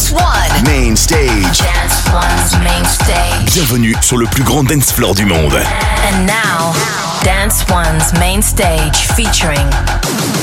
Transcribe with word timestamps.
Dance 0.00 0.12
One. 0.12 0.64
Main 0.64 0.96
stage. 0.96 1.58
Dance 1.58 2.08
One's 2.10 2.64
main 2.64 2.84
stage. 2.86 3.52
Bienvenue 3.52 3.94
sur 4.00 4.16
le 4.16 4.24
plus 4.24 4.42
grand 4.42 4.64
dance 4.64 4.90
floor 4.90 5.14
du 5.14 5.26
monde. 5.26 5.52
And 5.52 6.26
now, 6.26 6.72
Dance 7.22 7.66
One's 7.68 8.10
main 8.18 8.40
stage 8.40 8.96
featuring 9.14 9.68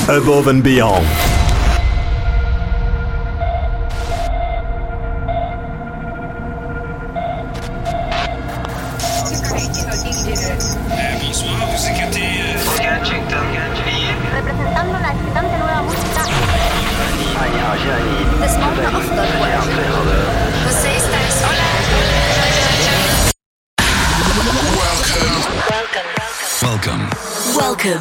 Above 0.08 0.46
and 0.46 0.62
Beyond. 0.62 1.04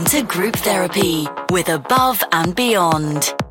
to 0.08 0.24
group 0.24 0.56
therapy 0.56 1.28
with 1.52 1.68
Above 1.68 2.24
and 2.32 2.56
Beyond. 2.56 3.47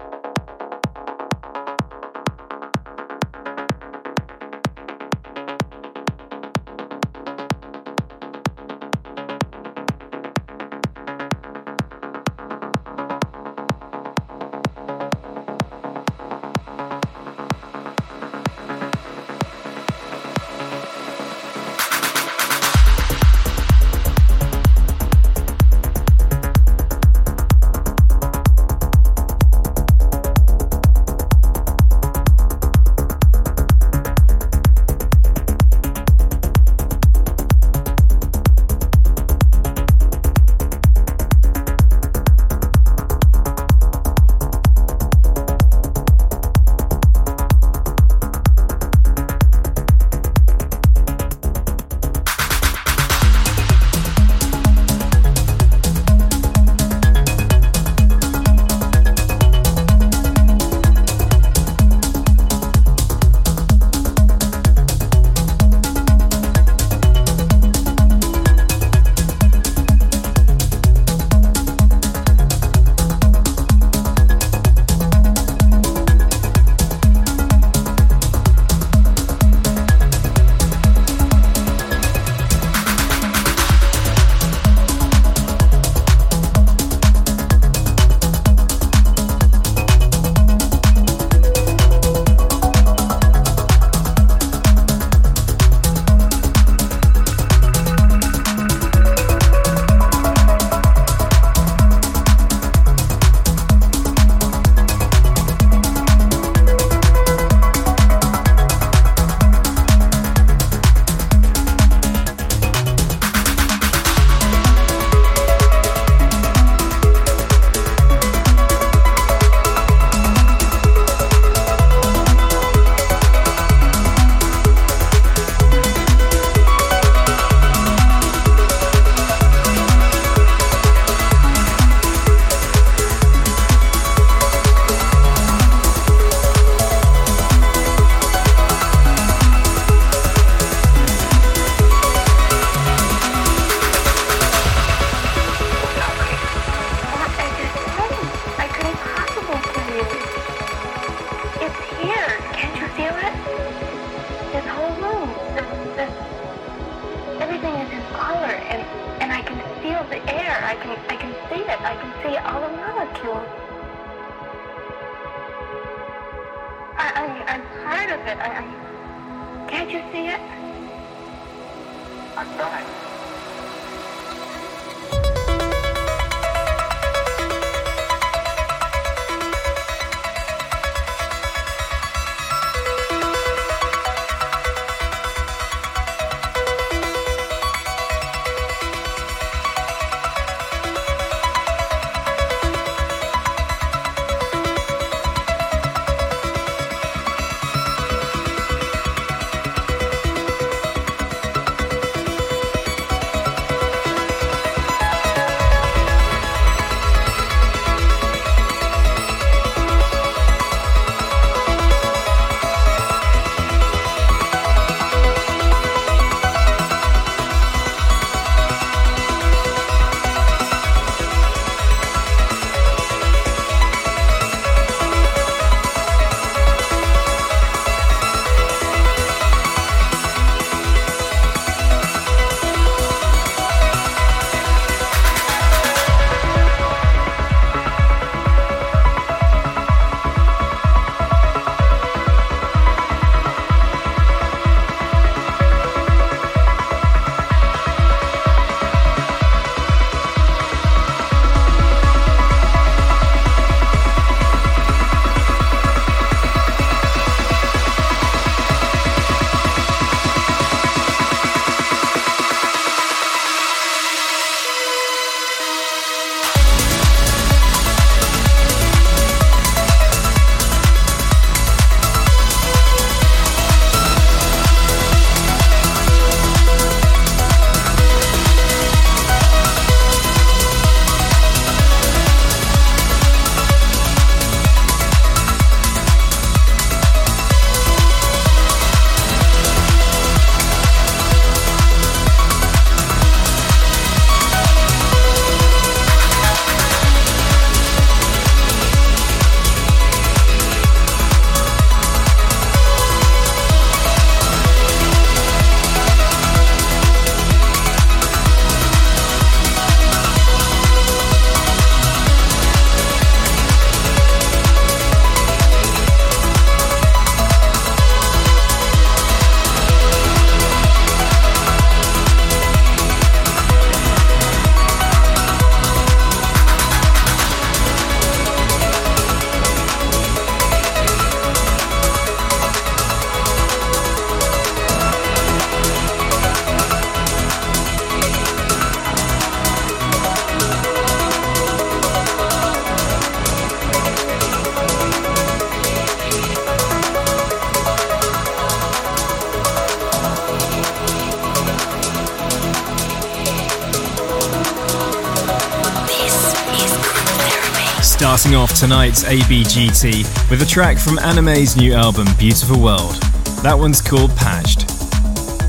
Tonight's 358.77 359.25
ABGT 359.25 360.51
with 360.51 360.61
a 360.61 360.67
track 360.67 360.99
from 360.99 361.19
Anime's 361.21 361.79
new 361.79 361.95
album, 361.95 362.27
Beautiful 362.39 362.79
World. 362.79 363.15
That 363.63 363.75
one's 363.75 364.03
called 364.03 364.37
Patched. 364.37 364.87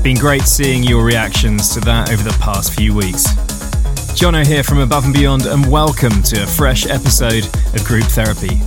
Been 0.04 0.18
great 0.18 0.42
seeing 0.42 0.82
your 0.82 1.02
reactions 1.02 1.72
to 1.72 1.80
that 1.80 2.12
over 2.12 2.22
the 2.22 2.36
past 2.38 2.74
few 2.74 2.94
weeks. 2.94 3.24
Jono 4.12 4.46
here 4.46 4.62
from 4.62 4.80
Above 4.80 5.06
and 5.06 5.14
Beyond, 5.14 5.46
and 5.46 5.72
welcome 5.72 6.22
to 6.24 6.42
a 6.42 6.46
fresh 6.46 6.86
episode 6.86 7.46
of 7.74 7.82
Group 7.86 8.04
Therapy. 8.04 8.60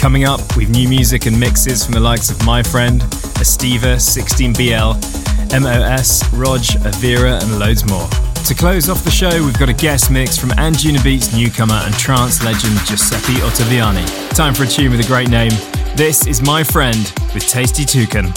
Coming 0.00 0.24
up, 0.24 0.56
with 0.56 0.70
new 0.70 0.88
music 0.88 1.26
and 1.26 1.38
mixes 1.38 1.84
from 1.84 1.94
the 1.94 2.00
likes 2.00 2.30
of 2.30 2.46
My 2.46 2.62
Friend, 2.62 3.00
Estiva, 3.40 3.96
16BL, 3.96 4.94
MOS, 5.60 6.32
Rodg, 6.32 6.62
Avira, 6.86 7.42
and 7.42 7.58
loads 7.58 7.84
more. 7.90 8.25
To 8.46 8.54
close 8.54 8.88
off 8.88 9.02
the 9.02 9.10
show, 9.10 9.44
we've 9.44 9.58
got 9.58 9.68
a 9.68 9.72
guest 9.72 10.08
mix 10.08 10.38
from 10.38 10.50
Anjunabeats 10.50 11.36
newcomer 11.36 11.80
and 11.84 11.92
trance 11.94 12.44
legend 12.44 12.78
Giuseppe 12.86 13.40
Ottaviani. 13.40 14.06
Time 14.36 14.54
for 14.54 14.62
a 14.62 14.66
tune 14.68 14.92
with 14.92 15.00
a 15.04 15.08
great 15.08 15.28
name. 15.28 15.50
This 15.96 16.28
is 16.28 16.40
My 16.40 16.62
Friend 16.62 17.12
with 17.34 17.48
Tasty 17.48 17.84
Toucan. 17.84 18.32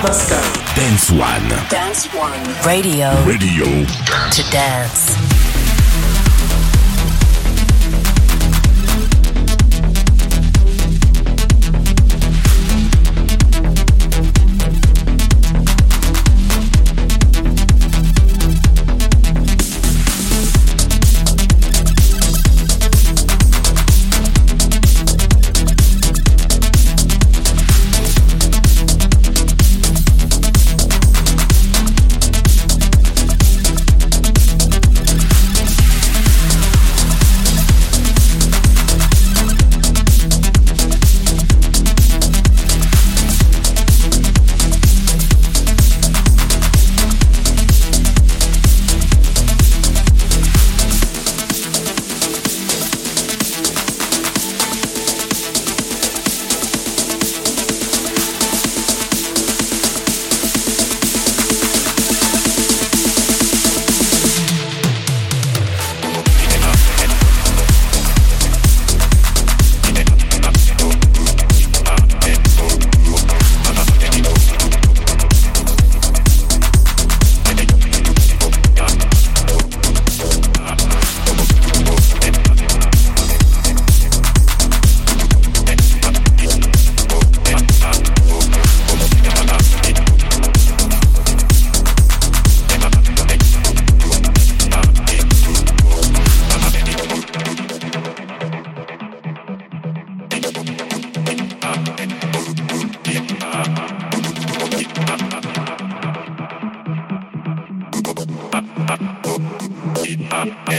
Pascal. 0.00 0.40
Dance 0.74 1.10
One. 1.10 1.48
Dance 1.68 2.06
One. 2.14 2.32
Radio. 2.64 3.10
Radio. 3.26 3.64
To 3.66 4.50
dance. 4.50 5.49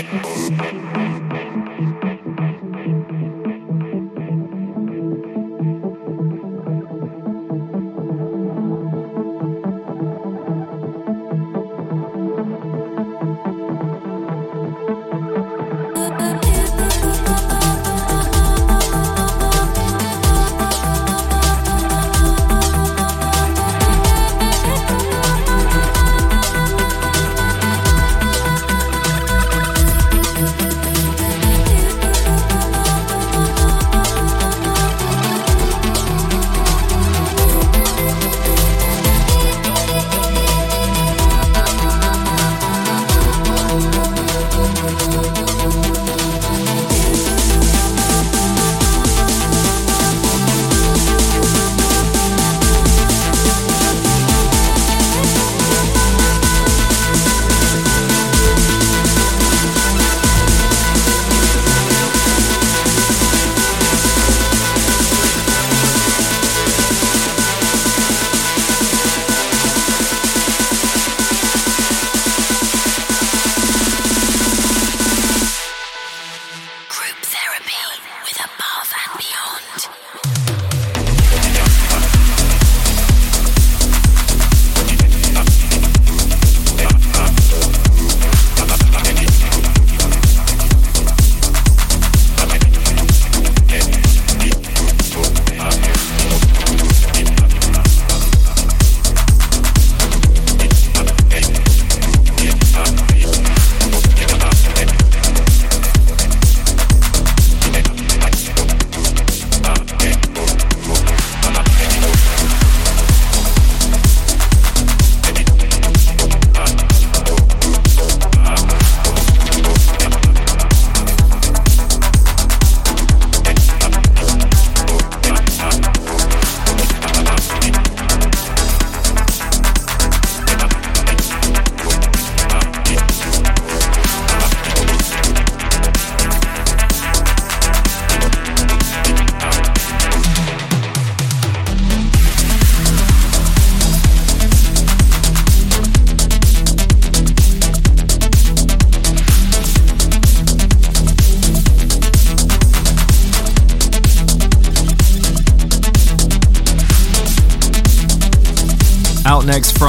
Next 0.01 1.40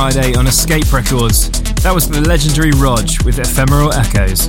Friday 0.03 0.35
on 0.35 0.49
Escape 0.49 0.93
Records. 0.93 1.49
That 1.85 1.95
was 1.95 2.09
the 2.09 2.21
legendary 2.23 2.73
Rodg 2.73 3.23
with 3.25 3.39
Ephemeral 3.39 3.93
Echoes. 3.93 4.49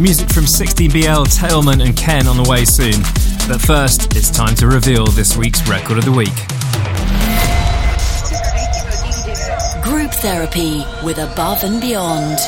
Music 0.00 0.28
from 0.30 0.46
16BL, 0.46 1.30
Tailman, 1.30 1.80
and 1.80 1.96
Ken 1.96 2.26
on 2.26 2.36
the 2.36 2.42
way 2.50 2.64
soon. 2.64 2.98
But 3.46 3.60
first, 3.60 4.16
it's 4.16 4.32
time 4.32 4.56
to 4.56 4.66
reveal 4.66 5.06
this 5.06 5.36
week's 5.36 5.62
Record 5.68 5.98
of 5.98 6.04
the 6.04 6.10
Week. 6.10 6.34
Group 9.84 10.10
Therapy 10.10 10.82
with 11.04 11.18
Above 11.18 11.62
and 11.62 11.80
Beyond. 11.80 12.40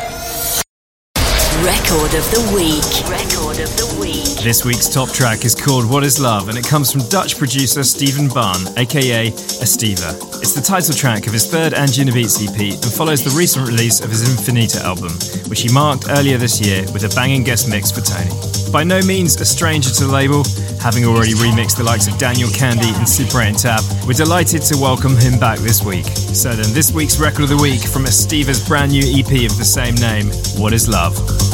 Record 1.62 2.10
of 2.10 2.26
the 2.34 2.42
Week. 2.50 2.82
Record 3.06 3.62
of 3.62 3.70
the 3.78 3.98
Week. 4.00 4.42
This 4.42 4.64
week's 4.64 4.88
top 4.88 5.10
track 5.10 5.44
is 5.44 5.54
called 5.54 5.88
What 5.88 6.02
Is 6.02 6.18
Love 6.18 6.48
and 6.48 6.58
it 6.58 6.66
comes 6.66 6.90
from 6.90 7.02
Dutch 7.08 7.38
producer 7.38 7.84
Steven 7.84 8.26
Barn, 8.26 8.66
aka 8.76 9.30
Estiva. 9.30 10.25
It's 10.46 10.54
the 10.54 10.62
title 10.62 10.94
track 10.94 11.26
of 11.26 11.32
his 11.32 11.50
third 11.50 11.72
Anjunabeats 11.72 12.38
EP 12.38 12.72
and 12.72 12.92
follows 12.92 13.24
the 13.24 13.36
recent 13.36 13.66
release 13.66 13.98
of 13.98 14.10
his 14.10 14.22
Infinita 14.22 14.80
album, 14.80 15.10
which 15.50 15.62
he 15.62 15.68
marked 15.74 16.06
earlier 16.08 16.38
this 16.38 16.60
year 16.64 16.86
with 16.94 17.02
a 17.02 17.12
banging 17.16 17.42
guest 17.42 17.68
mix 17.68 17.90
for 17.90 18.00
Tony. 18.00 18.30
By 18.70 18.84
no 18.84 19.02
means 19.02 19.34
a 19.40 19.44
stranger 19.44 19.90
to 19.90 20.04
the 20.04 20.12
label, 20.12 20.44
having 20.80 21.04
already 21.04 21.34
remixed 21.34 21.76
the 21.76 21.82
likes 21.82 22.06
of 22.06 22.16
Daniel 22.16 22.48
Kandi 22.50 22.94
and 22.94 23.58
Tab, 23.58 23.82
we're 24.06 24.12
delighted 24.12 24.62
to 24.70 24.76
welcome 24.76 25.16
him 25.16 25.36
back 25.40 25.58
this 25.58 25.82
week. 25.82 26.06
So 26.06 26.54
then, 26.54 26.72
this 26.72 26.92
week's 26.92 27.18
Record 27.18 27.42
of 27.42 27.48
the 27.48 27.56
Week 27.56 27.80
from 27.80 28.06
Estiva's 28.06 28.64
brand 28.68 28.92
new 28.92 29.02
EP 29.02 29.50
of 29.50 29.58
the 29.58 29.66
same 29.66 29.96
name, 29.96 30.30
What 30.62 30.72
Is 30.72 30.86
Love? 30.86 31.45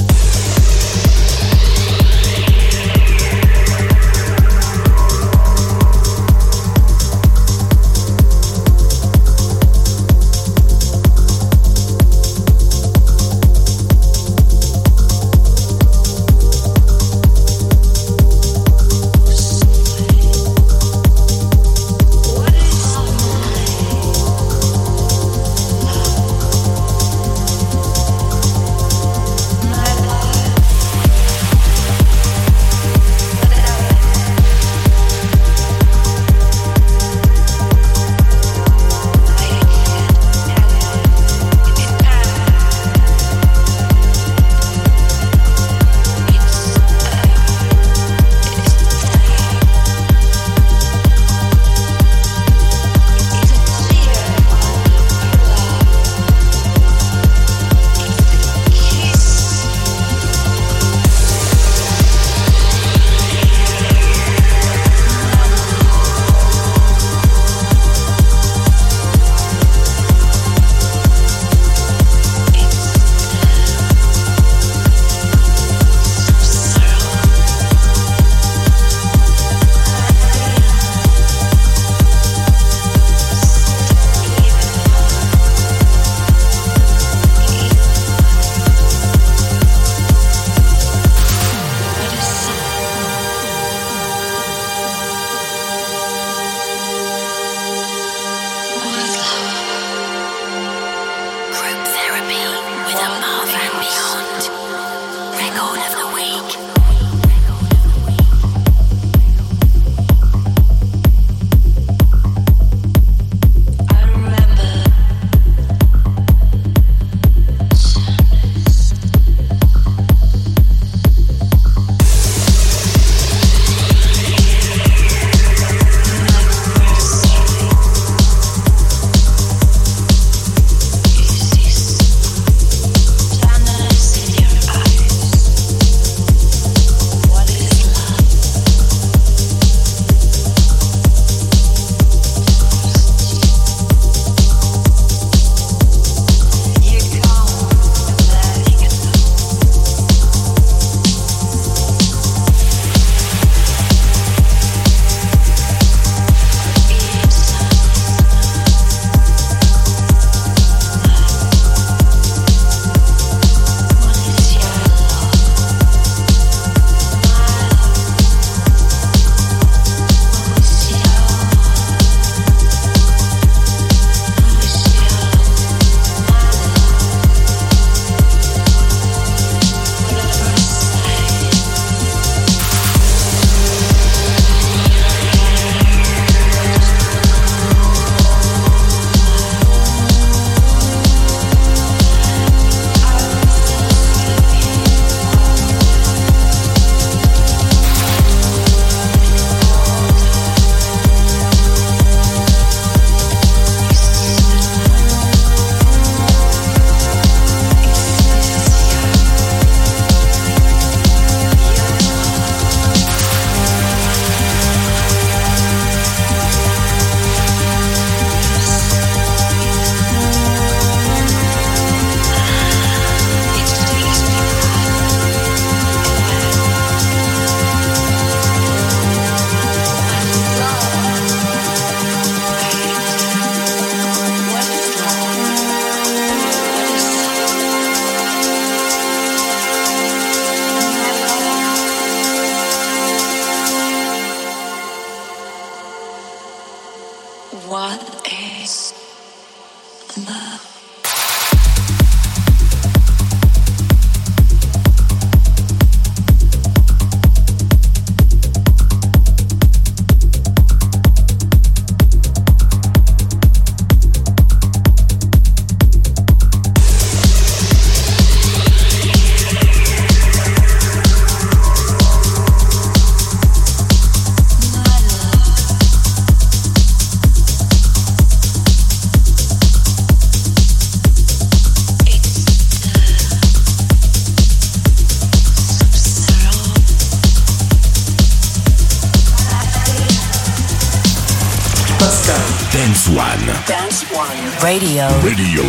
Radio. 294.73 295.07
Radio. 295.21 295.63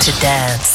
To 0.00 0.12
dance. 0.20 0.73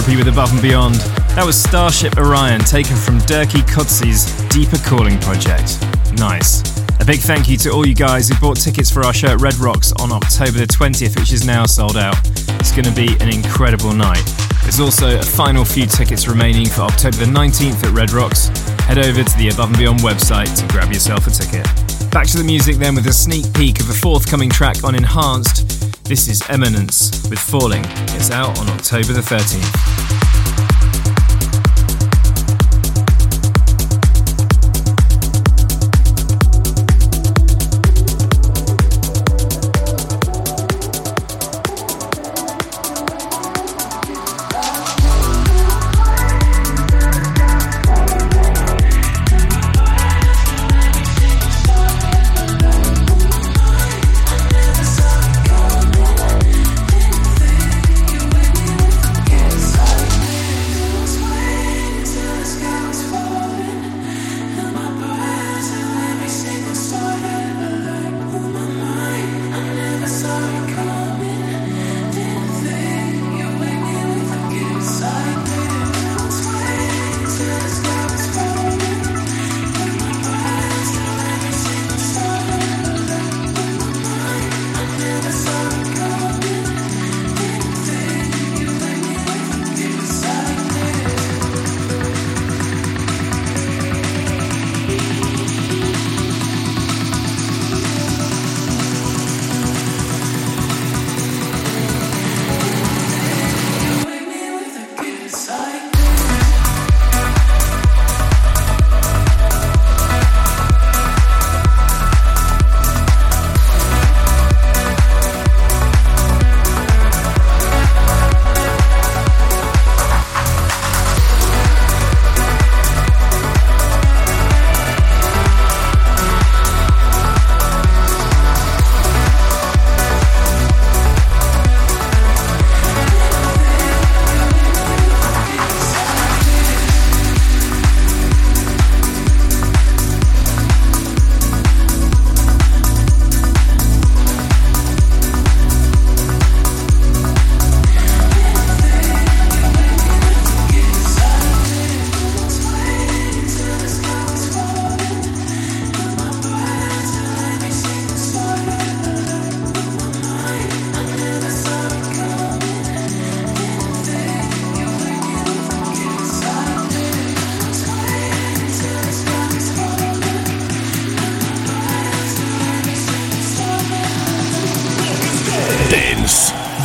Therapy 0.00 0.16
with 0.16 0.32
Above 0.32 0.50
and 0.52 0.62
Beyond. 0.62 0.94
That 1.36 1.44
was 1.44 1.60
Starship 1.60 2.16
Orion, 2.16 2.60
taken 2.60 2.96
from 2.96 3.18
Dirkie 3.28 3.60
Kotze's 3.68 4.32
Deeper 4.48 4.78
Calling 4.88 5.18
project. 5.20 5.76
Nice. 6.16 6.62
A 7.00 7.04
big 7.04 7.20
thank 7.20 7.50
you 7.50 7.58
to 7.58 7.70
all 7.70 7.86
you 7.86 7.94
guys 7.94 8.26
who 8.26 8.34
bought 8.40 8.56
tickets 8.56 8.90
for 8.90 9.04
our 9.04 9.12
show 9.12 9.28
at 9.28 9.42
Red 9.42 9.56
Rocks 9.56 9.92
on 9.92 10.10
October 10.10 10.52
the 10.52 10.66
20th, 10.66 11.18
which 11.18 11.34
is 11.34 11.44
now 11.44 11.66
sold 11.66 11.98
out. 11.98 12.16
It's 12.60 12.72
going 12.72 12.86
to 12.86 12.94
be 12.94 13.14
an 13.20 13.28
incredible 13.28 13.92
night. 13.92 14.24
There's 14.62 14.80
also 14.80 15.18
a 15.18 15.22
final 15.22 15.66
few 15.66 15.84
tickets 15.84 16.26
remaining 16.26 16.66
for 16.66 16.82
October 16.82 17.18
the 17.18 17.26
19th 17.26 17.84
at 17.84 17.92
Red 17.92 18.12
Rocks. 18.12 18.48
Head 18.88 18.98
over 18.98 19.22
to 19.22 19.36
the 19.36 19.50
Above 19.52 19.68
and 19.68 19.78
Beyond 19.78 20.00
website 20.00 20.48
to 20.60 20.66
grab 20.72 20.90
yourself 20.90 21.26
a 21.26 21.30
ticket. 21.30 21.66
Back 22.10 22.26
to 22.28 22.38
the 22.38 22.44
music 22.44 22.76
then 22.76 22.94
with 22.94 23.06
a 23.06 23.12
sneak 23.12 23.52
peek 23.52 23.80
of 23.80 23.90
a 23.90 23.94
forthcoming 23.94 24.48
track 24.48 24.82
on 24.82 24.94
Enhanced. 24.94 25.69
This 26.10 26.26
is 26.26 26.42
Eminence 26.48 27.22
with 27.30 27.38
Falling. 27.38 27.84
It's 28.16 28.32
out 28.32 28.58
on 28.58 28.68
October 28.70 29.12
the 29.12 29.20
13th. 29.20 30.19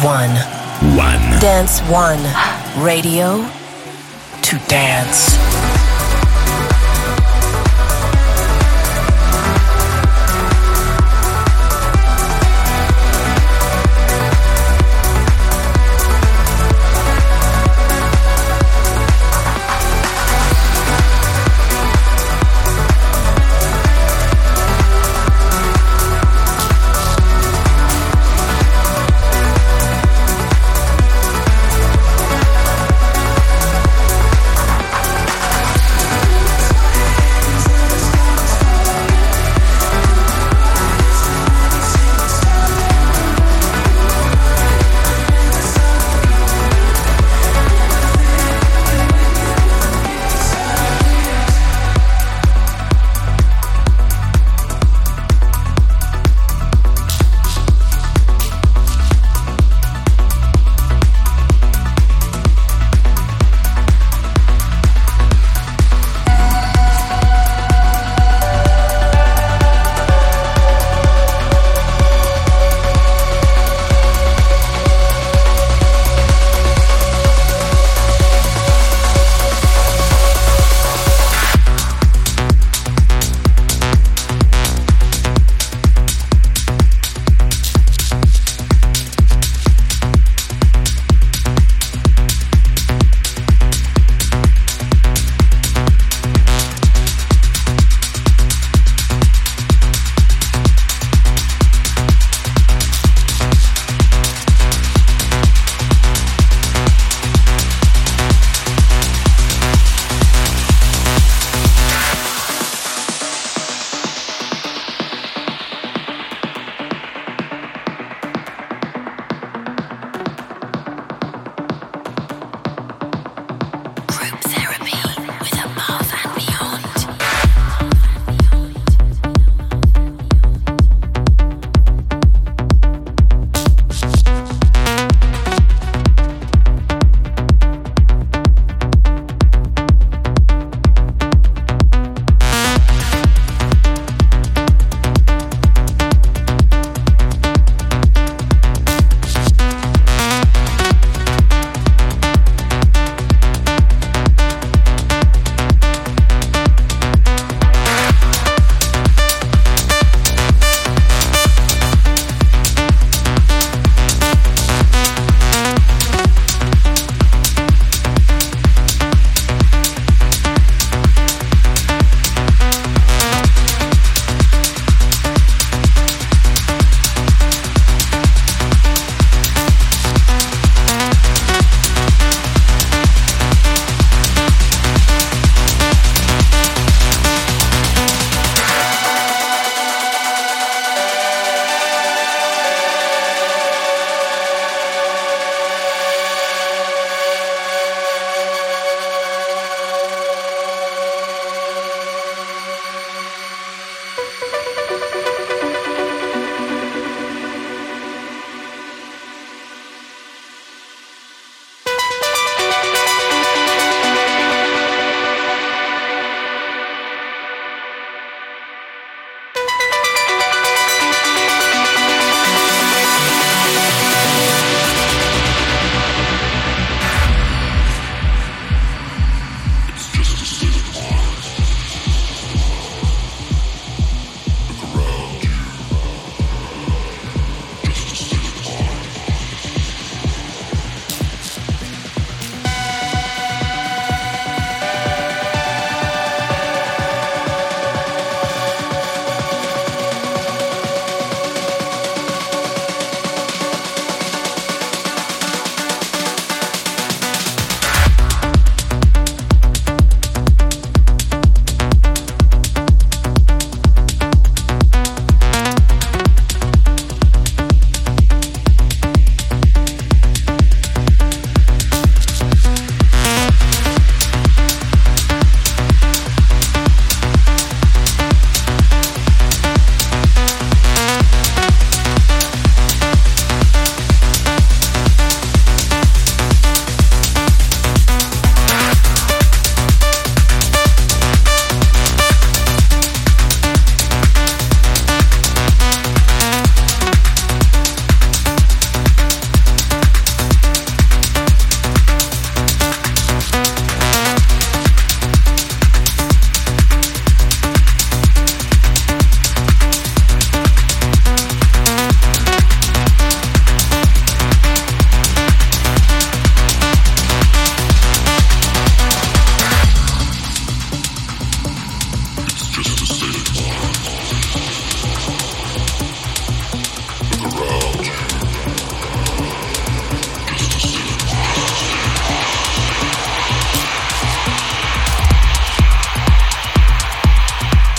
One. 0.03 0.35
One. 0.97 1.39
Dance 1.39 1.79
One. 1.81 2.19
Radio 2.83 3.49
to 4.41 4.57
dance. 4.67 5.54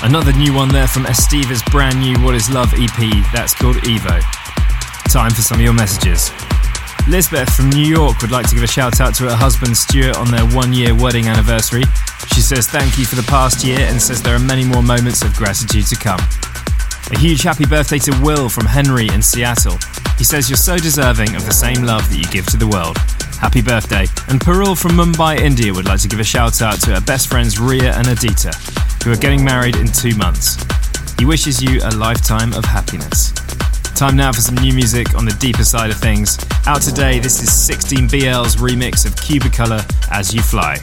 Another 0.07 0.33
new 0.35 0.55
one 0.55 0.69
there 0.69 0.87
from 0.87 1.03
Estiva's 1.03 1.65
brand 1.65 1.99
new 1.99 2.15
What 2.25 2.37
Is 2.37 2.49
Love 2.49 2.73
EP 2.75 2.97
that's 3.33 3.53
called 3.53 3.75
Evo. 3.79 4.23
Time 5.11 5.33
for 5.33 5.43
some 5.43 5.59
of 5.59 5.65
your 5.65 5.73
messages. 5.73 6.31
Lisbeth 7.09 7.53
from 7.53 7.71
New 7.71 7.85
York 7.85 8.23
would 8.23 8.31
like 8.31 8.49
to 8.49 8.55
give 8.55 8.63
a 8.63 8.69
shout 8.69 9.01
out 9.01 9.17
to 9.17 9.25
her 9.25 9.35
husband 9.35 9.77
Stuart 9.77 10.17
on 10.17 10.31
their 10.31 10.47
one 10.55 10.73
year 10.73 10.95
wedding 10.95 11.27
anniversary. 11.27 11.83
She 12.33 12.41
says 12.41 12.69
thank 12.69 12.97
you 12.99 13.05
for 13.05 13.17
the 13.17 13.25
past 13.25 13.65
year 13.65 13.81
and 13.81 14.01
says 14.01 14.23
there 14.23 14.37
are 14.37 14.39
many 14.39 14.65
more 14.65 14.81
moments 14.81 15.25
of 15.25 15.35
gratitude 15.35 15.87
to 15.87 15.97
come. 15.97 16.21
A 17.11 17.19
huge 17.19 17.43
happy 17.43 17.67
birthday 17.67 17.99
to 17.99 18.17
Will 18.23 18.49
from 18.49 18.67
Henry 18.67 19.09
in 19.09 19.21
Seattle. 19.21 19.77
He 20.19 20.25
says 20.25 20.49
you're 20.49 20.57
so 20.57 20.79
deserving 20.79 21.35
of 21.35 21.45
the 21.47 21.53
same 21.53 21.83
love 21.83 22.09
that 22.11 22.17
you 22.17 22.31
give 22.31 22.47
to 22.47 22.57
the 22.57 22.69
world. 22.69 22.97
Happy 23.41 23.61
birthday. 23.61 24.07
And 24.29 24.41
Parul 24.41 24.77
from 24.77 24.93
Mumbai, 24.93 25.39
India 25.39 25.73
would 25.73 25.87
like 25.87 26.01
to 26.01 26.09
give 26.09 26.19
a 26.19 26.25
shout 26.25 26.61
out 26.61 26.81
to 26.81 26.95
her 26.95 27.01
best 27.01 27.29
friends 27.29 27.61
Ria 27.61 27.95
and 27.95 28.09
Adita, 28.09 28.53
who 29.05 29.13
are 29.13 29.17
getting 29.17 29.45
married 29.45 29.77
in 29.77 29.87
two 29.87 30.17
months. 30.17 30.57
He 31.19 31.25
wishes 31.25 31.63
you 31.63 31.81
a 31.85 31.91
lifetime 31.91 32.53
of 32.53 32.65
happiness. 32.65 33.33
Time 33.95 34.17
now 34.17 34.33
for 34.33 34.41
some 34.41 34.57
new 34.57 34.75
music 34.75 35.15
on 35.15 35.25
the 35.25 35.37
deeper 35.39 35.65
side 35.65 35.91
of 35.91 35.97
things. 35.97 36.39
Out 36.67 36.83
today, 36.83 37.21
this 37.21 37.41
is 37.41 37.49
16BL's 37.49 38.57
remix 38.57 39.07
of 39.07 39.15
Cubicolor 39.15 39.85
As 40.11 40.35
You 40.35 40.43
Fly. 40.43 40.79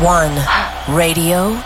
One 0.00 0.34
radio 0.96 1.62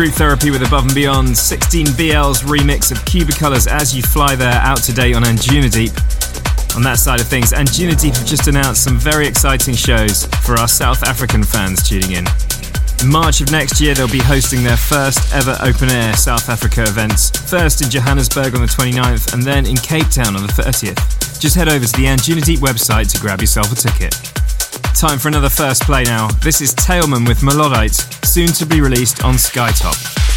Group 0.00 0.14
Therapy 0.14 0.50
with 0.50 0.66
Above 0.66 0.84
and 0.84 0.94
Beyond, 0.94 1.28
16BL's 1.28 2.40
remix 2.44 2.90
of 2.90 2.96
Cubicolors 3.04 3.66
As 3.66 3.94
You 3.94 4.02
Fly 4.02 4.34
There 4.34 4.50
out 4.50 4.78
today 4.78 5.12
on 5.12 5.24
Anjuna 5.24 5.70
Deep. 5.70 5.92
On 6.74 6.80
that 6.80 6.98
side 6.98 7.20
of 7.20 7.28
things, 7.28 7.52
Anjuna 7.52 8.00
Deep 8.00 8.14
have 8.14 8.24
just 8.24 8.48
announced 8.48 8.82
some 8.82 8.96
very 8.96 9.26
exciting 9.26 9.74
shows 9.74 10.24
for 10.40 10.58
our 10.58 10.68
South 10.68 11.02
African 11.02 11.44
fans 11.44 11.86
tuning 11.86 12.12
in. 12.12 12.24
In 13.02 13.12
March 13.12 13.42
of 13.42 13.52
next 13.52 13.78
year, 13.78 13.92
they'll 13.92 14.08
be 14.08 14.24
hosting 14.24 14.64
their 14.64 14.78
first 14.78 15.34
ever 15.34 15.54
open 15.60 15.90
air 15.90 16.14
South 16.14 16.48
Africa 16.48 16.84
events, 16.84 17.28
first 17.50 17.82
in 17.82 17.90
Johannesburg 17.90 18.54
on 18.54 18.62
the 18.62 18.72
29th 18.72 19.34
and 19.34 19.42
then 19.42 19.66
in 19.66 19.76
Cape 19.76 20.08
Town 20.08 20.34
on 20.34 20.40
the 20.40 20.52
30th. 20.54 20.96
Just 21.38 21.54
head 21.56 21.68
over 21.68 21.84
to 21.84 21.92
the 21.92 22.06
Anjuna 22.06 22.42
Deep 22.42 22.60
website 22.60 23.12
to 23.12 23.20
grab 23.20 23.42
yourself 23.42 23.70
a 23.70 23.74
ticket. 23.74 24.39
Time 24.94 25.18
for 25.18 25.28
another 25.28 25.48
first 25.48 25.82
play 25.84 26.02
now. 26.04 26.28
This 26.42 26.60
is 26.60 26.74
Tailman 26.74 27.26
with 27.26 27.40
Melodite, 27.40 28.24
soon 28.24 28.48
to 28.48 28.66
be 28.66 28.80
released 28.80 29.24
on 29.24 29.34
Skytop. 29.34 30.29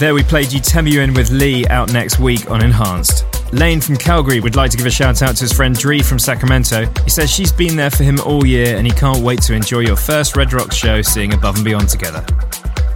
There 0.00 0.14
we 0.14 0.22
played 0.22 0.50
you 0.50 0.60
Temuin 0.60 1.14
with 1.14 1.30
Lee 1.30 1.66
out 1.66 1.92
next 1.92 2.18
week 2.18 2.50
on 2.50 2.64
Enhanced. 2.64 3.26
Lane 3.52 3.82
from 3.82 3.98
Calgary 3.98 4.40
would 4.40 4.56
like 4.56 4.70
to 4.70 4.78
give 4.78 4.86
a 4.86 4.90
shout 4.90 5.20
out 5.20 5.36
to 5.36 5.42
his 5.42 5.52
friend 5.52 5.78
Dree 5.78 6.00
from 6.00 6.18
Sacramento. 6.18 6.86
He 7.04 7.10
says 7.10 7.30
she's 7.30 7.52
been 7.52 7.76
there 7.76 7.90
for 7.90 8.02
him 8.02 8.18
all 8.20 8.46
year 8.46 8.78
and 8.78 8.86
he 8.86 8.94
can't 8.94 9.18
wait 9.18 9.42
to 9.42 9.52
enjoy 9.52 9.80
your 9.80 9.96
first 9.96 10.36
Red 10.36 10.54
Rocks 10.54 10.74
show 10.74 11.02
seeing 11.02 11.34
Above 11.34 11.56
and 11.56 11.66
Beyond 11.66 11.90
together. 11.90 12.24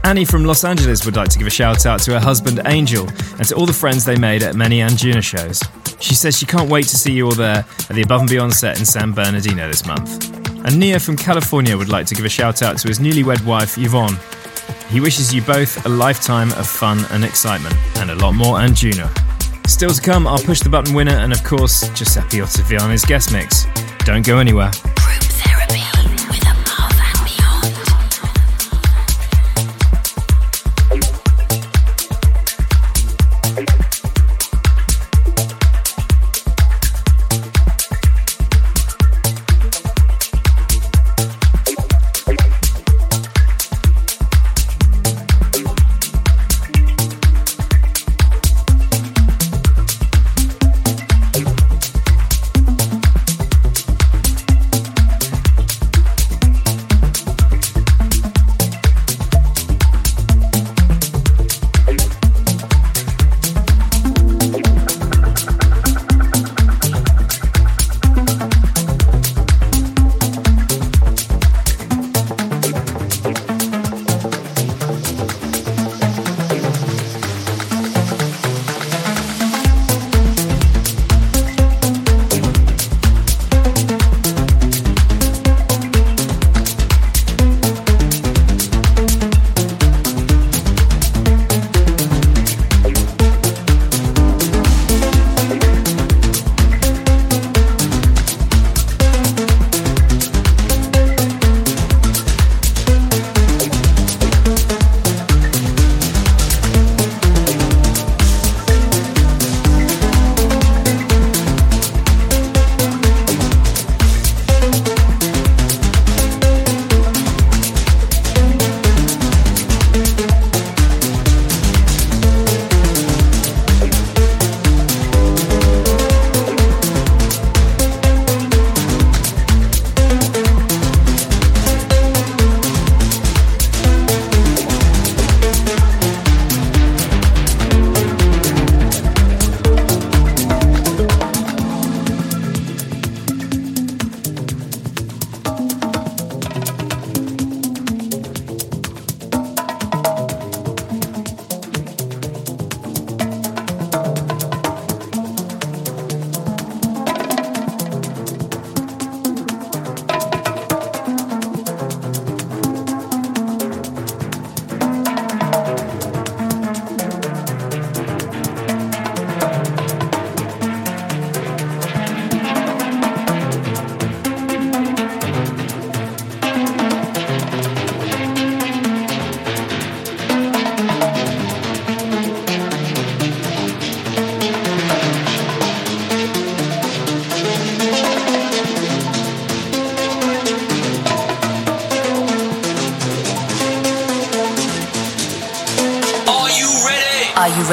Annie 0.04 0.24
from 0.24 0.46
Los 0.46 0.64
Angeles 0.64 1.04
would 1.04 1.14
like 1.14 1.28
to 1.28 1.36
give 1.36 1.46
a 1.46 1.50
shout 1.50 1.84
out 1.84 2.00
to 2.04 2.12
her 2.12 2.20
husband 2.20 2.62
Angel 2.64 3.06
and 3.06 3.44
to 3.44 3.54
all 3.54 3.66
the 3.66 3.72
friends 3.74 4.06
they 4.06 4.16
made 4.16 4.42
at 4.42 4.54
many 4.54 4.78
Anjuna 4.78 5.22
shows. 5.22 5.62
She 6.00 6.14
says 6.14 6.38
she 6.38 6.46
can't 6.46 6.70
wait 6.70 6.86
to 6.86 6.96
see 6.96 7.12
you 7.12 7.26
all 7.26 7.32
there 7.32 7.66
at 7.80 7.88
the 7.88 8.00
Above 8.00 8.22
and 8.22 8.30
Beyond 8.30 8.54
set 8.54 8.78
in 8.78 8.86
San 8.86 9.12
Bernardino 9.12 9.68
this 9.68 9.84
month. 9.84 10.32
And 10.64 10.80
Nia 10.80 10.98
from 10.98 11.18
California 11.18 11.76
would 11.76 11.90
like 11.90 12.06
to 12.06 12.14
give 12.14 12.24
a 12.24 12.30
shout 12.30 12.62
out 12.62 12.78
to 12.78 12.88
his 12.88 12.98
newlywed 12.98 13.44
wife 13.44 13.76
Yvonne. 13.76 14.16
He 14.88 15.00
wishes 15.00 15.34
you 15.34 15.42
both 15.42 15.84
a 15.86 15.88
lifetime 15.88 16.52
of 16.52 16.68
fun 16.68 17.04
and 17.10 17.24
excitement, 17.24 17.74
and 17.96 18.10
a 18.10 18.14
lot 18.14 18.32
more 18.32 18.58
Anjuna. 18.58 19.10
Still 19.68 19.90
to 19.90 20.00
come, 20.00 20.26
I'll 20.26 20.38
push 20.38 20.60
the 20.60 20.68
button 20.68 20.94
winner, 20.94 21.16
and 21.16 21.32
of 21.32 21.42
course, 21.42 21.88
Giuseppe 21.90 22.38
Ottaviano's 22.38 23.04
guest 23.04 23.32
mix. 23.32 23.66
Don't 24.04 24.24
go 24.24 24.38
anywhere. 24.38 24.70